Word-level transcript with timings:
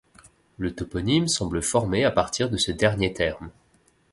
Le 0.57 0.73
toponyme 0.73 1.27
semble 1.27 1.61
formé 1.61 2.03
à 2.05 2.09
partir 2.09 2.49
de 2.49 2.57
ce 2.57 2.71
dernier 2.71 3.13
terme. 3.13 3.51